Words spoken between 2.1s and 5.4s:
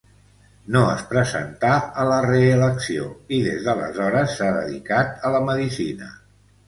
la reelecció i des d'aleshores s'ha dedicat a